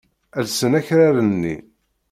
[0.43, 1.55] Llsen akraren-nni.